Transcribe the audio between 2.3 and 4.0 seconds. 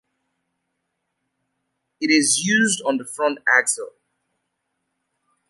used on the front axle.